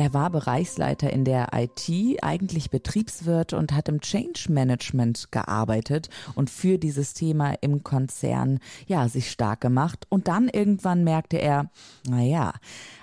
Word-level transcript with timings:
Er 0.00 0.14
war 0.14 0.30
Bereichsleiter 0.30 1.12
in 1.12 1.26
der 1.26 1.48
IT, 1.52 2.22
eigentlich 2.22 2.70
Betriebswirt 2.70 3.52
und 3.52 3.72
hat 3.74 3.86
im 3.90 4.00
Change 4.00 4.46
Management 4.48 5.30
gearbeitet 5.30 6.08
und 6.34 6.48
für 6.48 6.78
dieses 6.78 7.12
Thema 7.12 7.52
im 7.60 7.84
Konzern 7.84 8.60
ja 8.86 9.06
sich 9.08 9.30
stark 9.30 9.60
gemacht. 9.60 10.06
Und 10.08 10.26
dann 10.26 10.48
irgendwann 10.48 11.04
merkte 11.04 11.36
er, 11.36 11.70
naja, 12.08 12.54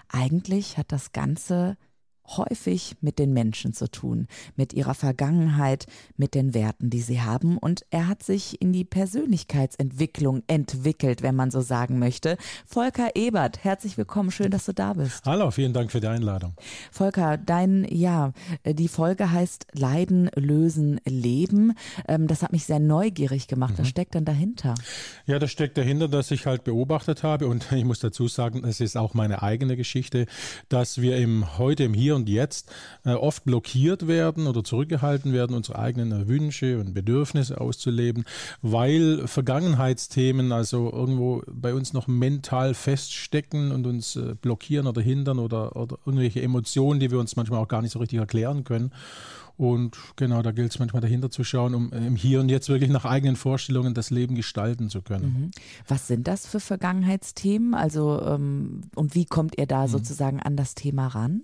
eigentlich 0.10 0.80
hat 0.80 0.92
das 0.92 1.12
Ganze 1.12 1.78
häufig 2.28 2.96
mit 3.02 3.20
den 3.20 3.34
Menschen 3.34 3.74
zu 3.74 3.90
tun, 3.90 4.28
mit 4.56 4.74
ihrer 4.74 4.94
Vergangenheit, 4.94 5.86
mit 6.18 6.36
den 6.36 6.54
Werten, 6.54 6.90
die 6.90 7.02
sie 7.02 7.22
haben. 7.22 7.58
Und 7.58 7.86
er 7.90 8.08
hat 8.08 8.24
sich 8.24 8.62
in 8.62 8.74
die 8.74 8.84
Persönlichkeitsentwicklung 8.84 10.44
entwickelt, 10.48 11.22
wenn 11.22 11.36
man 11.36 11.52
so 11.52 11.62
sagen 11.62 12.00
möchte. 12.00 12.38
Volker 12.66 13.16
Ebert, 13.16 13.64
herzlich 13.64 13.98
willkommen. 13.98 14.32
Schön, 14.32 14.52
dass 14.52 14.66
du 14.66 14.74
da 14.74 14.94
bist. 14.94 15.26
Hallo, 15.26 15.52
vielen 15.52 15.74
Dank 15.74 15.92
für 15.92 16.02
die 16.02 16.08
Einladung. 16.08 16.54
Volker, 16.92 17.38
dein, 17.38 17.86
ja, 17.90 18.34
die 18.66 18.88
Folge 18.88 19.32
heißt 19.32 19.68
Leiden, 19.74 20.30
Lösen, 20.36 21.00
Leben. 21.06 21.74
Ähm, 22.08 22.28
das 22.28 22.44
hat 22.44 22.52
mich 22.52 22.66
sehr 22.66 22.80
neugierig 22.80 23.48
gemacht. 23.48 23.76
Was 23.78 23.86
mhm. 23.86 23.92
steckt 23.92 24.14
denn 24.16 24.26
dahinter? 24.26 24.76
Ja, 25.26 25.40
das 25.40 25.52
steckt 25.52 25.78
dahinter, 25.78 26.08
dass 26.08 26.32
ich 26.32 26.46
halt 26.46 26.64
beobachtet 26.64 27.24
habe 27.24 27.48
und 27.48 27.72
ich 27.72 27.86
muss 27.86 28.00
dazu 28.00 28.28
sagen, 28.28 28.66
es 28.66 28.82
ist 28.82 28.98
auch 28.98 29.14
meine 29.14 29.42
eigene 29.42 29.78
Geschichte, 29.78 30.26
dass 30.70 31.02
wir 31.02 31.18
im 31.18 31.58
heute 31.58 31.84
im 31.84 31.94
Hier 31.94 32.17
und 32.18 32.28
Jetzt 32.28 32.70
äh, 33.06 33.14
oft 33.14 33.46
blockiert 33.46 34.08
werden 34.08 34.48
oder 34.48 34.64
zurückgehalten 34.64 35.32
werden, 35.32 35.56
unsere 35.56 35.80
eigenen 35.80 36.28
Wünsche 36.28 36.80
und 36.80 36.94
Bedürfnisse 36.94 37.62
auszuleben, 37.62 38.26
weil 38.62 39.28
Vergangenheitsthemen 39.28 40.52
also 40.52 40.92
irgendwo 40.92 41.44
bei 41.48 41.74
uns 41.74 41.94
noch 41.94 42.08
mental 42.08 42.74
feststecken 42.74 43.72
und 43.72 43.88
uns 43.88 44.18
äh, 44.18 44.36
blockieren 44.42 44.88
oder 44.88 45.02
hindern 45.02 45.40
oder, 45.40 45.76
oder 45.76 45.98
irgendwelche 46.06 46.42
Emotionen, 46.42 47.00
die 47.00 47.12
wir 47.12 47.20
uns 47.20 47.36
manchmal 47.38 47.62
auch 47.62 47.68
gar 47.70 47.82
nicht 47.82 47.94
so 47.94 48.00
richtig 48.00 48.20
erklären 48.20 48.66
können. 48.66 48.92
Und 49.58 49.98
genau, 50.16 50.44
da 50.44 50.52
gilt 50.52 50.72
es 50.72 50.80
manchmal 50.80 51.02
dahinter 51.02 51.32
zu 51.32 51.44
schauen, 51.44 51.74
um 51.74 51.92
im 51.92 52.16
Hier 52.16 52.40
und 52.40 52.50
Jetzt 52.50 52.70
wirklich 52.70 52.92
nach 52.92 53.06
eigenen 53.06 53.36
Vorstellungen 53.36 53.96
das 53.96 54.12
Leben 54.12 54.36
gestalten 54.36 54.90
zu 54.90 55.02
können. 55.02 55.26
Mhm. 55.26 55.52
Was 55.88 56.08
sind 56.08 56.28
das 56.28 56.46
für 56.46 56.60
Vergangenheitsthemen? 56.60 57.74
Also, 57.74 58.22
ähm, 58.22 58.82
und 58.96 59.16
wie 59.16 59.26
kommt 59.26 59.58
ihr 59.58 59.66
da 59.66 59.84
mhm. 59.84 59.92
sozusagen 59.92 60.40
an 60.40 60.56
das 60.56 60.76
Thema 60.76 61.08
ran? 61.08 61.42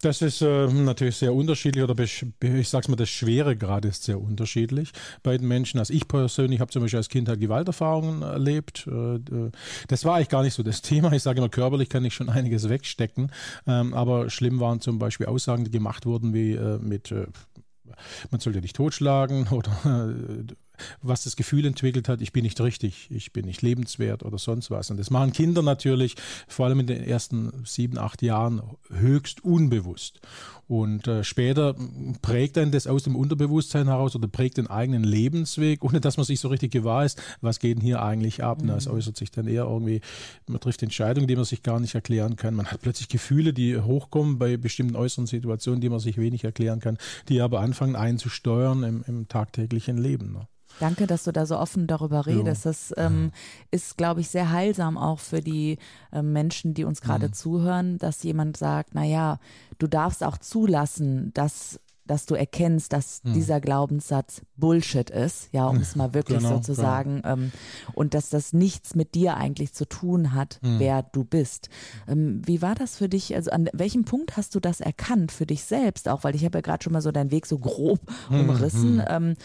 Das 0.00 0.22
ist 0.22 0.40
äh, 0.40 0.68
natürlich 0.68 1.16
sehr 1.16 1.34
unterschiedlich 1.34 1.84
oder 1.84 1.94
ich 2.02 2.68
sag's 2.68 2.88
mal, 2.88 2.96
das 2.96 3.10
Schweregrad 3.10 3.84
ist 3.84 4.04
sehr 4.04 4.20
unterschiedlich 4.20 4.92
bei 5.22 5.36
den 5.36 5.46
Menschen. 5.46 5.78
Also 5.78 5.92
ich 5.92 6.08
persönlich 6.08 6.60
habe 6.60 6.70
zum 6.70 6.82
Beispiel 6.82 6.98
als 6.98 7.10
Kind 7.10 7.28
halt 7.28 7.40
Gewalterfahrungen 7.40 8.22
erlebt. 8.22 8.86
Äh, 8.86 9.16
äh, 9.16 9.50
das 9.88 10.06
war 10.06 10.16
eigentlich 10.16 10.30
gar 10.30 10.42
nicht 10.42 10.54
so 10.54 10.62
das 10.62 10.80
Thema. 10.82 11.12
Ich 11.12 11.22
sage 11.22 11.38
immer, 11.38 11.50
körperlich 11.50 11.90
kann 11.90 12.04
ich 12.06 12.14
schon 12.14 12.30
einiges 12.30 12.70
wegstecken. 12.70 13.30
Ähm, 13.66 13.92
aber 13.92 14.30
schlimm 14.30 14.60
waren 14.60 14.80
zum 14.80 14.98
Beispiel 14.98 15.26
Aussagen, 15.26 15.64
die 15.64 15.70
gemacht 15.70 16.06
wurden, 16.06 16.32
wie 16.32 16.52
äh, 16.52 16.78
mit 16.78 17.12
äh, 18.22 18.26
man 18.30 18.40
sollte 18.40 18.60
dich 18.60 18.72
totschlagen 18.72 19.48
oder 19.48 20.14
was 21.02 21.24
das 21.24 21.36
Gefühl 21.36 21.66
entwickelt 21.66 22.08
hat, 22.08 22.20
ich 22.20 22.32
bin 22.32 22.44
nicht 22.44 22.60
richtig, 22.60 23.08
ich 23.10 23.32
bin 23.32 23.46
nicht 23.46 23.62
lebenswert 23.62 24.22
oder 24.22 24.38
sonst 24.38 24.70
was. 24.70 24.90
Und 24.90 24.98
das 24.98 25.10
machen 25.10 25.32
Kinder 25.32 25.62
natürlich 25.62 26.16
vor 26.48 26.66
allem 26.66 26.80
in 26.80 26.86
den 26.86 27.02
ersten 27.02 27.64
sieben, 27.64 27.98
acht 27.98 28.22
Jahren 28.22 28.62
höchst 28.90 29.44
unbewusst. 29.44 30.20
Und 30.70 31.08
äh, 31.08 31.24
später 31.24 31.74
prägt 32.22 32.56
dann 32.56 32.70
das 32.70 32.86
aus 32.86 33.02
dem 33.02 33.16
Unterbewusstsein 33.16 33.88
heraus 33.88 34.14
oder 34.14 34.28
prägt 34.28 34.56
den 34.56 34.68
eigenen 34.68 35.02
Lebensweg, 35.02 35.82
ohne 35.82 36.00
dass 36.00 36.16
man 36.16 36.24
sich 36.24 36.38
so 36.38 36.46
richtig 36.46 36.70
gewahr 36.70 37.04
ist, 37.04 37.20
was 37.40 37.58
geht 37.58 37.78
denn 37.78 37.82
hier 37.82 38.00
eigentlich 38.02 38.44
ab. 38.44 38.62
Mhm. 38.62 38.68
Das 38.68 38.86
äußert 38.86 39.16
sich 39.16 39.32
dann 39.32 39.48
eher 39.48 39.64
irgendwie, 39.64 40.00
man 40.46 40.60
trifft 40.60 40.84
Entscheidungen, 40.84 41.26
die 41.26 41.34
man 41.34 41.44
sich 41.44 41.64
gar 41.64 41.80
nicht 41.80 41.96
erklären 41.96 42.36
kann. 42.36 42.54
Man 42.54 42.66
hat 42.66 42.82
plötzlich 42.82 43.08
Gefühle, 43.08 43.52
die 43.52 43.78
hochkommen 43.78 44.38
bei 44.38 44.56
bestimmten 44.56 44.94
äußeren 44.94 45.26
Situationen, 45.26 45.80
die 45.80 45.88
man 45.88 45.98
sich 45.98 46.18
wenig 46.18 46.44
erklären 46.44 46.78
kann, 46.78 46.98
die 47.28 47.40
aber 47.40 47.58
anfangen 47.58 47.96
einzusteuern 47.96 48.84
im, 48.84 49.04
im 49.08 49.26
tagtäglichen 49.26 49.98
Leben. 49.98 50.34
Ne? 50.34 50.46
Danke, 50.78 51.06
dass 51.06 51.24
du 51.24 51.32
da 51.32 51.44
so 51.46 51.58
offen 51.58 51.86
darüber 51.86 52.26
redest. 52.26 52.64
Ja. 52.64 52.70
Das 52.70 52.94
ähm, 52.96 53.32
ist, 53.70 53.96
glaube 53.96 54.20
ich, 54.20 54.28
sehr 54.30 54.50
heilsam 54.50 54.96
auch 54.96 55.18
für 55.18 55.40
die 55.40 55.78
äh, 56.12 56.22
Menschen, 56.22 56.74
die 56.74 56.84
uns 56.84 57.00
gerade 57.00 57.28
mhm. 57.28 57.32
zuhören, 57.32 57.98
dass 57.98 58.22
jemand 58.22 58.56
sagt, 58.56 58.90
na 58.94 59.04
ja, 59.04 59.38
du 59.78 59.86
darfst 59.86 60.24
auch 60.24 60.38
zulassen, 60.38 61.32
dass 61.34 61.80
dass 62.10 62.26
du 62.26 62.34
erkennst, 62.34 62.92
dass 62.92 63.20
hm. 63.22 63.34
dieser 63.34 63.60
Glaubenssatz 63.60 64.42
Bullshit 64.56 65.08
ist, 65.10 65.48
ja, 65.52 65.68
um 65.68 65.76
es 65.76 65.94
mal 65.96 66.12
wirklich 66.12 66.38
genau, 66.38 66.56
so 66.56 66.58
zu 66.58 66.74
sagen, 66.74 67.22
ähm, 67.24 67.52
und 67.94 68.14
dass 68.14 68.30
das 68.30 68.52
nichts 68.52 68.96
mit 68.96 69.14
dir 69.14 69.36
eigentlich 69.36 69.72
zu 69.74 69.88
tun 69.88 70.34
hat, 70.34 70.58
hm. 70.60 70.80
wer 70.80 71.04
du 71.04 71.22
bist. 71.22 71.68
Ähm, 72.08 72.42
wie 72.44 72.62
war 72.62 72.74
das 72.74 72.96
für 72.96 73.08
dich? 73.08 73.36
Also 73.36 73.52
an 73.52 73.68
welchem 73.72 74.04
Punkt 74.04 74.36
hast 74.36 74.56
du 74.56 74.60
das 74.60 74.80
erkannt 74.80 75.30
für 75.30 75.46
dich 75.46 75.62
selbst 75.62 76.08
auch? 76.08 76.24
Weil 76.24 76.34
ich 76.34 76.44
habe 76.44 76.58
ja 76.58 76.62
gerade 76.62 76.82
schon 76.82 76.92
mal 76.92 77.00
so 77.00 77.12
deinen 77.12 77.30
Weg 77.30 77.46
so 77.46 77.58
grob 77.58 78.00
hm, 78.26 78.40
umrissen. 78.40 79.06
Hm. 79.06 79.36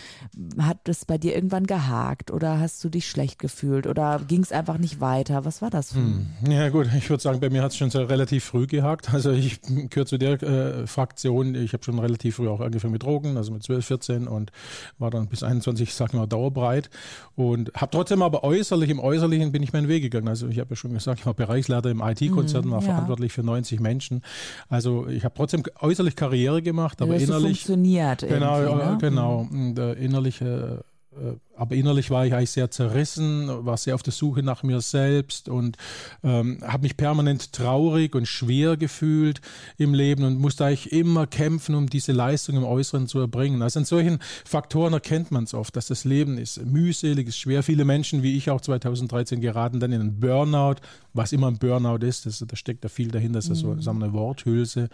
Ähm, 0.58 0.64
hat 0.64 0.90
es 0.90 1.06
bei 1.06 1.20
dir 1.20 1.36
irgendwann 1.36 1.68
gehakt 1.68 2.32
oder 2.32 2.60
hast 2.60 2.84
du 2.84 2.90
dich 2.90 3.08
schlecht 3.08 3.38
gefühlt 3.38 3.86
oder 3.86 4.22
ging 4.28 4.42
es 4.42 4.52
einfach 4.52 4.80
nicht 4.80 5.00
weiter? 5.02 5.46
Was 5.46 5.62
war 5.62 5.70
das? 5.70 5.94
Für? 5.94 6.00
Hm. 6.00 6.26
Ja 6.50 6.70
gut, 6.70 6.90
ich 6.98 7.10
würde 7.12 7.22
sagen, 7.22 7.40
bei 7.40 7.52
mir 7.52 7.62
hat 7.62 7.72
es 7.72 7.78
schon 7.78 7.92
so 7.92 8.02
relativ 8.02 8.44
früh 8.44 8.66
gehakt. 8.66 9.14
Also 9.14 9.32
ich 9.32 9.62
gehöre 9.62 10.08
zu 10.08 10.18
der 10.18 10.42
äh, 10.42 10.88
Fraktion, 10.88 11.54
ich 11.54 11.74
habe 11.74 11.84
schon 11.84 12.00
relativ 12.00 12.38
früh 12.38 12.55
auch 12.56 12.62
angefangen 12.62 12.94
mit 12.94 13.04
Drogen, 13.04 13.38
also 13.38 13.52
mit 13.52 13.64
12, 13.64 13.86
14 13.86 14.28
und 14.28 14.52
war 14.98 15.12
dann 15.12 15.28
bis 15.28 15.44
21, 15.44 15.94
sag 15.94 16.14
mal, 16.14 16.26
dauerbreit 16.28 16.90
und 17.36 17.72
habe 17.76 17.92
trotzdem 17.92 18.22
aber 18.22 18.44
äußerlich, 18.44 18.90
im 18.90 19.00
Äußerlichen 19.00 19.52
bin 19.52 19.64
ich 19.64 19.74
meinen 19.74 19.88
Weg 19.88 20.04
gegangen. 20.04 20.28
Also 20.28 20.48
ich 20.48 20.60
habe 20.60 20.72
ja 20.72 20.76
schon 20.76 20.94
gesagt, 20.94 21.20
ich 21.20 21.26
war 21.26 21.34
Bereichsleiter 21.34 21.90
im 21.90 22.02
IT-Konzern, 22.02 22.66
mhm, 22.66 22.72
war 22.72 22.80
ja. 22.80 22.86
verantwortlich 22.86 23.34
für 23.34 23.44
90 23.44 23.80
Menschen. 23.80 24.22
Also 24.70 25.08
ich 25.08 25.24
habe 25.24 25.36
trotzdem 25.36 25.64
äußerlich 25.80 26.16
Karriere 26.16 26.62
gemacht, 26.62 27.02
aber 27.02 27.16
innerlich. 27.16 27.62
funktioniert. 27.62 28.22
Genau, 28.22 28.60
ne? 28.76 28.98
genau. 29.00 29.44
Mhm. 29.44 29.70
Und, 29.70 29.80
äh, 29.80 29.94
innerlich 29.94 30.42
äh, 30.42 30.46
äh, 30.46 31.38
aber 31.58 31.76
innerlich 31.76 32.10
war 32.10 32.26
ich 32.26 32.34
eigentlich 32.34 32.52
sehr 32.52 32.72
zerrissen, 32.72 33.66
war 33.66 33.78
sehr 33.78 33.96
auf 33.96 34.04
der 34.04 34.14
Suche 34.14 34.44
nach 34.44 34.64
mir 34.64 34.82
selbst 34.82 35.50
und 35.50 35.78
ähm, 36.24 36.60
habe 36.62 36.84
mich 36.84 36.98
permanent 36.98 37.54
traurig 37.54 38.16
und 38.16 38.28
schwer 38.28 38.78
gefühlt 38.78 39.42
im 39.78 39.94
Leben 39.94 40.24
und 40.24 40.40
musste 40.40 40.66
eigentlich 40.66 40.92
immer 40.92 41.28
kämpfen, 41.28 41.76
um 41.76 41.88
diese 41.90 42.12
Leistung 42.12 42.58
im 42.58 42.64
Äußeren 42.64 43.08
zu 43.08 43.20
erbringen. 43.20 43.62
Also 43.62 43.80
an 43.80 43.86
solchen 43.86 44.20
Faktoren 44.46 44.94
erkennt 44.94 45.32
man 45.32 45.46
es 45.46 45.54
oft, 45.54 45.76
dass 45.76 45.88
das 45.88 46.06
Leben 46.06 46.38
ist 46.38 46.66
mühselig, 46.66 47.28
ist 47.28 47.38
schwer. 47.38 47.64
Viele 47.64 47.86
Menschen, 47.86 48.24
wie 48.24 48.38
ich 48.38 48.50
auch 48.50 48.62
2013, 48.62 49.42
geraten 49.42 49.80
dann 49.80 49.92
in 49.92 50.02
einen 50.02 50.20
Burnout, 50.20 50.76
was 51.14 51.32
immer 51.32 51.48
ein 51.48 51.58
Burnout 51.58 52.06
ist, 52.06 52.26
das, 52.26 52.44
da 52.46 52.56
steckt 52.56 52.84
da 52.84 52.90
viel 52.90 53.10
dahinter, 53.10 53.40
das 53.40 53.50
ist 53.50 53.60
so 53.60 53.68
mhm. 53.68 53.84
wir, 53.84 53.92
eine 53.92 54.14
Worthülse. 54.14 54.90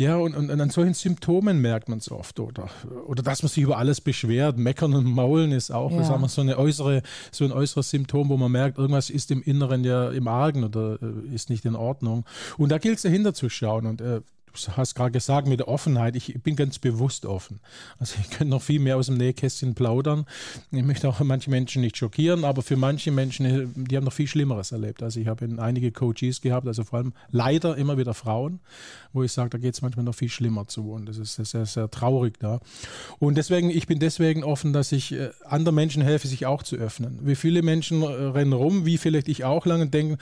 Ja, 0.00 0.16
und, 0.16 0.34
und, 0.34 0.50
und, 0.50 0.60
an 0.60 0.70
solchen 0.70 0.94
Symptomen 0.94 1.60
merkt 1.60 1.88
man 1.88 1.98
es 1.98 2.10
oft, 2.10 2.40
oder? 2.40 2.70
Oder 3.06 3.22
dass 3.22 3.42
man 3.42 3.50
sich 3.50 3.62
über 3.62 3.76
alles 3.76 4.00
beschwert. 4.00 4.56
Meckern 4.56 4.94
und 4.94 5.04
Maulen 5.04 5.52
ist 5.52 5.70
auch 5.70 5.92
ja. 5.92 6.04
sagen 6.04 6.22
wir, 6.22 6.28
so, 6.28 6.40
eine 6.40 6.58
äußere, 6.58 7.02
so 7.30 7.44
ein 7.44 7.52
äußeres 7.52 7.90
Symptom, 7.90 8.30
wo 8.30 8.36
man 8.38 8.50
merkt, 8.50 8.78
irgendwas 8.78 9.10
ist 9.10 9.30
im 9.30 9.42
Inneren 9.42 9.84
ja 9.84 10.10
im 10.10 10.26
Argen 10.26 10.64
oder 10.64 10.98
äh, 11.02 11.34
ist 11.34 11.50
nicht 11.50 11.66
in 11.66 11.76
Ordnung. 11.76 12.24
Und 12.56 12.70
da 12.70 12.78
gilt 12.78 12.96
es 12.96 13.02
dahinter 13.02 13.34
zu 13.34 13.50
schauen. 13.50 13.86
Und 13.86 14.00
äh, 14.00 14.22
du 14.52 14.76
hast 14.76 14.94
gerade 14.94 15.12
gesagt, 15.12 15.46
mit 15.46 15.60
der 15.60 15.68
Offenheit, 15.68 16.16
ich 16.16 16.34
bin 16.42 16.56
ganz 16.56 16.78
bewusst 16.78 17.26
offen. 17.26 17.60
Also 17.98 18.16
ich 18.20 18.30
könnte 18.30 18.50
noch 18.50 18.62
viel 18.62 18.80
mehr 18.80 18.96
aus 18.96 19.06
dem 19.06 19.16
Nähkästchen 19.16 19.74
plaudern. 19.74 20.26
Ich 20.70 20.82
möchte 20.82 21.08
auch 21.08 21.20
manche 21.20 21.50
Menschen 21.50 21.82
nicht 21.82 21.96
schockieren, 21.96 22.44
aber 22.44 22.62
für 22.62 22.76
manche 22.76 23.10
Menschen, 23.10 23.72
die 23.74 23.96
haben 23.96 24.04
noch 24.04 24.12
viel 24.12 24.26
Schlimmeres 24.26 24.72
erlebt. 24.72 25.02
Also 25.02 25.20
ich 25.20 25.26
habe 25.26 25.48
einige 25.58 25.92
Coaches 25.92 26.40
gehabt, 26.40 26.66
also 26.66 26.84
vor 26.84 26.98
allem 26.98 27.12
leider 27.30 27.76
immer 27.76 27.98
wieder 27.98 28.14
Frauen, 28.14 28.60
wo 29.12 29.22
ich 29.22 29.32
sage, 29.32 29.50
da 29.50 29.58
geht 29.58 29.74
es 29.74 29.82
manchmal 29.82 30.04
noch 30.04 30.14
viel 30.14 30.28
schlimmer 30.28 30.66
zu 30.66 30.92
und 30.92 31.06
das 31.06 31.18
ist 31.18 31.34
sehr, 31.34 31.44
sehr, 31.44 31.66
sehr 31.66 31.90
traurig 31.90 32.38
da. 32.38 32.60
Und 33.18 33.36
deswegen, 33.36 33.70
ich 33.70 33.86
bin 33.86 33.98
deswegen 33.98 34.44
offen, 34.44 34.72
dass 34.72 34.92
ich 34.92 35.12
äh, 35.12 35.30
anderen 35.44 35.74
Menschen 35.74 36.02
helfe, 36.02 36.28
sich 36.28 36.46
auch 36.46 36.62
zu 36.62 36.76
öffnen. 36.76 37.18
Wie 37.22 37.34
viele 37.34 37.62
Menschen 37.62 38.02
äh, 38.02 38.06
rennen 38.06 38.52
rum, 38.52 38.86
wie 38.86 38.98
vielleicht 38.98 39.28
ich 39.28 39.44
auch 39.44 39.66
lange 39.66 39.88
denken, 39.88 40.18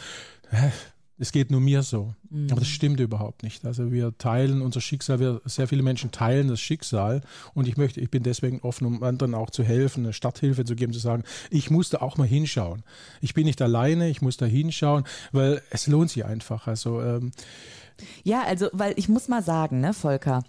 es 1.18 1.32
geht 1.32 1.50
nur 1.50 1.60
mir 1.60 1.82
so. 1.82 2.14
Mhm. 2.30 2.48
Aber 2.50 2.60
das 2.60 2.68
stimmt 2.68 3.00
überhaupt 3.00 3.42
nicht. 3.42 3.64
Also 3.64 3.90
wir 3.90 4.16
teilen 4.18 4.62
unser 4.62 4.80
Schicksal, 4.80 5.20
wir, 5.20 5.40
sehr 5.44 5.68
viele 5.68 5.82
Menschen 5.82 6.10
teilen 6.10 6.48
das 6.48 6.60
Schicksal 6.60 7.22
und 7.54 7.66
ich 7.66 7.76
möchte, 7.76 8.00
ich 8.00 8.10
bin 8.10 8.22
deswegen 8.22 8.60
offen, 8.60 8.86
um 8.86 9.02
anderen 9.02 9.34
auch 9.34 9.50
zu 9.50 9.62
helfen, 9.62 10.04
eine 10.04 10.12
Stadthilfe 10.12 10.64
zu 10.64 10.76
geben, 10.76 10.92
zu 10.92 11.00
sagen, 11.00 11.24
ich 11.50 11.70
muss 11.70 11.90
da 11.90 11.98
auch 11.98 12.16
mal 12.16 12.26
hinschauen. 12.26 12.84
Ich 13.20 13.34
bin 13.34 13.46
nicht 13.46 13.60
alleine, 13.60 14.08
ich 14.08 14.22
muss 14.22 14.36
da 14.36 14.46
hinschauen, 14.46 15.04
weil 15.32 15.62
es 15.70 15.86
lohnt 15.86 16.10
sich 16.10 16.24
einfach. 16.24 16.66
Also 16.66 17.00
ähm, 17.02 17.32
ja, 18.22 18.42
also 18.42 18.68
weil 18.72 18.94
ich 18.96 19.08
muss 19.08 19.28
mal 19.28 19.42
sagen, 19.42 19.80
ne, 19.80 19.92
Volker, 19.92 20.44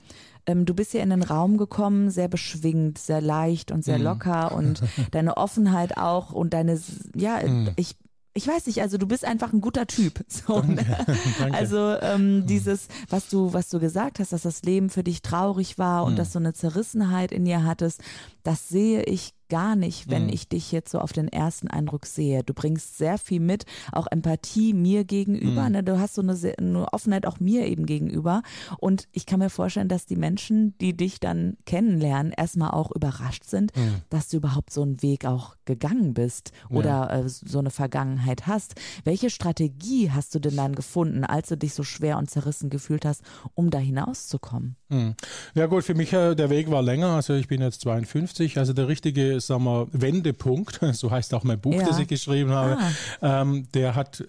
ähm, 0.46 0.66
du 0.66 0.74
bist 0.74 0.94
ja 0.94 1.02
in 1.02 1.10
den 1.10 1.24
Raum 1.24 1.58
gekommen, 1.58 2.12
sehr 2.12 2.28
beschwingt, 2.28 2.98
sehr 2.98 3.22
leicht 3.22 3.72
und 3.72 3.84
sehr 3.84 3.98
mhm. 3.98 4.04
locker 4.06 4.52
und 4.52 4.82
deine 5.12 5.38
Offenheit 5.38 5.98
auch 5.98 6.32
und 6.32 6.54
deine, 6.54 6.80
ja, 7.16 7.38
mm. 7.38 7.70
ich 7.76 7.96
ich 8.34 8.48
weiß 8.48 8.68
nicht, 8.68 8.82
also 8.82 8.98
du 8.98 9.08
bist 9.08 9.26
einfach 9.26 9.54
ein 9.54 9.62
guter 9.62 9.88
Typ. 9.88 10.24
So, 10.30 10.62
ne? 10.62 10.86
Danke. 11.40 11.58
Also 11.58 11.96
ähm, 12.02 12.46
dieses, 12.46 12.88
was 13.10 13.30
du, 13.30 13.52
was 13.52 13.70
du 13.70 13.80
gesagt 13.80 14.20
hast, 14.20 14.32
dass 14.32 14.44
das 14.44 14.62
Leben 14.62 14.90
für 14.90 15.04
dich 15.04 15.22
traurig 15.22 15.78
war 15.78 16.06
und 16.06 16.14
mhm. 16.14 16.18
dass 16.18 16.32
du 16.32 16.40
eine 16.40 16.54
Zerrissenheit 16.54 17.32
in 17.32 17.46
dir 17.46 17.64
hattest, 17.66 18.02
das 18.50 18.68
sehe 18.68 19.04
ich 19.04 19.36
gar 19.50 19.76
nicht, 19.76 20.10
wenn 20.10 20.24
mhm. 20.24 20.30
ich 20.30 20.48
dich 20.48 20.72
jetzt 20.72 20.92
so 20.92 21.00
auf 21.00 21.12
den 21.12 21.28
ersten 21.28 21.68
Eindruck 21.68 22.06
sehe. 22.06 22.44
Du 22.44 22.54
bringst 22.54 22.98
sehr 22.98 23.18
viel 23.18 23.40
mit, 23.40 23.66
auch 23.92 24.08
Empathie 24.10 24.74
mir 24.74 25.04
gegenüber. 25.04 25.64
Mhm. 25.64 25.72
Ne? 25.72 25.84
Du 25.84 26.00
hast 26.00 26.16
so 26.16 26.22
eine, 26.22 26.38
eine, 26.58 26.94
Offenheit 26.94 27.26
auch 27.26 27.40
mir 27.40 27.66
eben 27.66 27.86
gegenüber. 27.86 28.44
Und 28.78 29.08
ich 29.12 29.26
kann 29.26 29.40
mir 29.40 29.50
vorstellen, 29.50 29.88
dass 29.88 30.06
die 30.06 30.16
Menschen, 30.16 30.78
die 30.80 30.96
dich 30.96 31.20
dann 31.20 31.58
kennenlernen, 31.66 32.32
erstmal 32.32 32.72
auch 32.72 32.92
überrascht 32.92 33.44
sind, 33.44 33.76
mhm. 33.76 34.02
dass 34.10 34.30
du 34.30 34.38
überhaupt 34.38 34.72
so 34.72 34.84
einen 34.84 35.02
Weg 35.02 35.26
auch 35.26 35.56
gegangen 35.66 36.14
bist 36.14 36.52
oder 36.70 36.90
ja. 36.90 37.20
äh, 37.20 37.30
so 37.30 37.60
eine 37.60 37.72
Vergangenheit 37.72 38.48
hast. 38.48 38.76
Welche 39.04 39.30
Strategie 39.30 40.12
hast 40.12 40.34
du 40.36 40.40
denn 40.40 40.56
dann 40.56 40.76
gefunden, 40.76 41.24
als 41.24 41.50
du 41.50 41.58
dich 41.58 41.74
so 41.74 41.84
schwer 41.84 42.18
und 42.18 42.30
zerrissen 42.30 42.70
gefühlt 42.70 43.04
hast, 43.04 43.24
um 43.56 43.72
da 43.72 43.80
hinauszukommen? 43.80 44.76
Mhm. 44.90 45.16
Ja 45.56 45.66
gut, 45.66 45.84
für 45.84 45.96
mich 45.96 46.14
äh, 46.14 46.36
der 46.36 46.52
Weg 46.52 46.70
war 46.70 46.84
länger. 46.84 47.16
Also 47.16 47.34
ich 47.34 47.48
bin 47.48 47.62
jetzt 47.62 47.82
52. 47.82 48.39
Also 48.58 48.74
der 48.74 48.88
richtige 48.88 49.40
sagen 49.40 49.64
wir, 49.64 49.88
Wendepunkt, 49.92 50.80
so 50.94 51.12
heißt 51.12 51.34
auch 51.34 51.44
mein 51.44 51.60
Buch, 51.60 51.76
ja. 51.76 51.88
das 51.88 52.00
ich 52.00 52.08
geschrieben 52.08 52.52
habe, 52.52 52.78
ah. 53.22 53.42
ähm, 53.42 53.68
der 53.74 53.96
hat, 53.96 54.24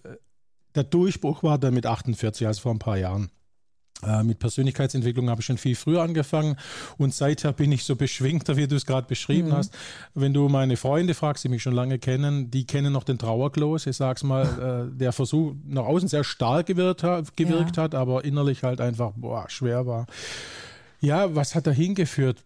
der 0.75 0.85
Durchbruch 0.85 1.43
war 1.43 1.59
dann 1.59 1.75
mit 1.75 1.87
48, 1.87 2.47
also 2.47 2.63
vor 2.63 2.73
ein 2.73 2.79
paar 2.79 2.99
Jahren. 2.99 3.31
Äh, 4.03 4.23
mit 4.23 4.39
Persönlichkeitsentwicklung 4.39 5.29
habe 5.29 5.41
ich 5.41 5.47
schon 5.47 5.59
viel 5.59 5.77
früher 5.77 6.03
angefangen 6.03 6.57
und 6.97 7.15
seither 7.15 7.53
bin 7.53 7.71
ich 7.71 7.85
so 7.85 7.97
beschwingter, 7.97 8.57
wie 8.57 8.67
du 8.67 8.77
es 8.77 8.87
gerade 8.87 9.07
beschrieben 9.07 9.49
mhm. 9.49 9.55
hast. 9.55 9.77
Wenn 10.15 10.33
du 10.33 10.49
meine 10.49 10.77
Freunde 10.77 11.15
fragst, 11.15 11.45
die 11.45 11.49
mich 11.49 11.63
schon 11.63 11.75
lange 11.75 11.99
kennen, 11.99 12.51
die 12.51 12.67
kennen 12.67 12.93
noch 12.93 13.05
den 13.05 13.19
Trauerklos. 13.19 13.87
Ich 13.87 13.97
sag's 13.97 14.23
mal, 14.23 14.91
äh, 14.93 14.97
der 14.97 15.13
Versuch 15.13 15.55
nach 15.67 15.85
außen 15.85 16.09
sehr 16.09 16.25
stark 16.25 16.67
gewirkt, 16.67 17.03
hat, 17.03 17.37
gewirkt 17.37 17.77
ja. 17.77 17.85
hat, 17.85 17.95
aber 17.95 18.25
innerlich 18.25 18.63
halt 18.63 18.81
einfach 18.81 19.13
boah, 19.17 19.49
schwer 19.51 19.87
war. 19.87 20.07
Ja, 21.01 21.35
was 21.35 21.55
hat 21.55 21.67
da 21.67 21.71
hingeführt? 21.71 22.45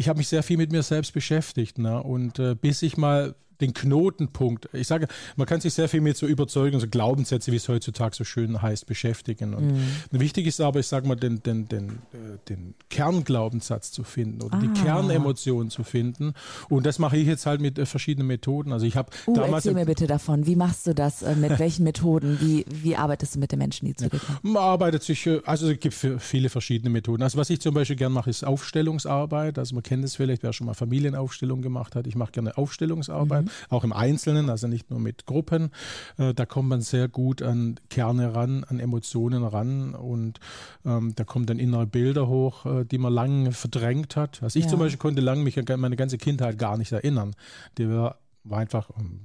Ich 0.00 0.08
habe 0.08 0.16
mich 0.16 0.28
sehr 0.28 0.42
viel 0.42 0.56
mit 0.56 0.72
mir 0.72 0.82
selbst 0.82 1.12
beschäftigt. 1.12 1.76
Ne? 1.76 2.02
Und 2.02 2.38
äh, 2.38 2.54
bis 2.54 2.80
ich 2.80 2.96
mal 2.96 3.34
den 3.60 3.74
Knotenpunkt. 3.74 4.68
Ich 4.72 4.86
sage, 4.86 5.06
man 5.36 5.46
kann 5.46 5.60
sich 5.60 5.74
sehr 5.74 5.88
viel 5.88 6.00
mit 6.00 6.16
so 6.16 6.26
Überzeugungen, 6.26 6.80
so 6.80 6.88
Glaubenssätze, 6.88 7.52
wie 7.52 7.56
es 7.56 7.68
heutzutage 7.68 8.16
so 8.16 8.24
schön 8.24 8.60
heißt, 8.60 8.86
beschäftigen. 8.86 9.54
Und 9.54 9.72
mhm. 9.72 9.80
wichtig 10.10 10.46
ist 10.46 10.60
aber, 10.60 10.80
ich 10.80 10.86
sage 10.86 11.06
mal, 11.06 11.16
den, 11.16 11.42
den, 11.42 11.68
den, 11.68 11.88
äh, 12.12 12.38
den 12.48 12.74
Kernglaubenssatz 12.88 13.92
zu 13.92 14.04
finden 14.04 14.42
oder 14.42 14.56
ah. 14.56 14.60
die 14.60 14.68
Kernemotion 14.80 15.70
zu 15.70 15.84
finden. 15.84 16.34
Und 16.68 16.86
das 16.86 16.98
mache 16.98 17.16
ich 17.16 17.26
jetzt 17.26 17.46
halt 17.46 17.60
mit 17.60 17.78
äh, 17.78 17.86
verschiedenen 17.86 18.26
Methoden. 18.26 18.72
Also 18.72 18.86
ich 18.86 18.96
habe 18.96 19.10
uh, 19.26 19.34
damals. 19.34 19.66
Erzähl 19.66 19.74
mir 19.74 19.86
bitte 19.86 20.06
davon. 20.06 20.46
Wie 20.46 20.56
machst 20.56 20.86
du 20.86 20.94
das? 20.94 21.22
Äh, 21.22 21.36
mit 21.36 21.58
welchen 21.58 21.84
Methoden? 21.84 22.38
Wie, 22.40 22.64
wie 22.68 22.96
arbeitest 22.96 23.36
du 23.36 23.38
mit 23.40 23.52
den 23.52 23.58
Menschen, 23.58 23.86
die 23.86 23.94
zu 23.94 24.08
dir 24.08 24.18
kommen? 24.18 24.38
Man 24.42 24.62
arbeitet 24.62 25.02
sich, 25.02 25.28
also 25.44 25.70
es 25.70 25.80
gibt 25.80 25.94
viele 25.94 26.48
verschiedene 26.48 26.90
Methoden. 26.90 27.22
Also 27.22 27.38
was 27.38 27.50
ich 27.50 27.60
zum 27.60 27.74
Beispiel 27.74 27.96
gerne 27.96 28.14
mache, 28.14 28.30
ist 28.30 28.44
Aufstellungsarbeit. 28.44 29.58
Also 29.58 29.74
man 29.74 29.82
kennt 29.82 30.04
es 30.04 30.16
vielleicht, 30.16 30.42
wer 30.42 30.52
schon 30.52 30.66
mal 30.66 30.74
Familienaufstellung 30.74 31.62
gemacht 31.62 31.94
hat. 31.94 32.06
Ich 32.06 32.16
mache 32.16 32.32
gerne 32.32 32.56
Aufstellungsarbeit. 32.56 33.44
Mhm 33.44 33.49
auch 33.68 33.84
im 33.84 33.92
Einzelnen, 33.92 34.50
also 34.50 34.68
nicht 34.68 34.90
nur 34.90 35.00
mit 35.00 35.26
Gruppen. 35.26 35.70
Äh, 36.18 36.34
da 36.34 36.46
kommt 36.46 36.68
man 36.68 36.80
sehr 36.80 37.08
gut 37.08 37.42
an 37.42 37.78
Kerne 37.88 38.34
ran, 38.34 38.64
an 38.64 38.80
Emotionen 38.80 39.44
ran 39.44 39.94
und 39.94 40.40
ähm, 40.84 41.14
da 41.16 41.24
kommen 41.24 41.46
dann 41.46 41.58
innere 41.58 41.86
Bilder 41.86 42.28
hoch, 42.28 42.66
äh, 42.66 42.84
die 42.84 42.98
man 42.98 43.12
lange 43.12 43.52
verdrängt 43.52 44.16
hat. 44.16 44.42
Also 44.42 44.58
ich 44.58 44.66
ja. 44.66 44.70
zum 44.70 44.80
Beispiel 44.80 44.98
konnte 44.98 45.20
lange 45.20 45.42
mich 45.42 45.58
an 45.58 45.80
meine 45.80 45.96
ganze 45.96 46.18
Kindheit 46.18 46.58
gar 46.58 46.76
nicht 46.76 46.92
erinnern. 46.92 47.34
Die 47.78 47.88
war, 47.88 48.18
war 48.44 48.58
einfach 48.58 48.90
ähm, 48.98 49.20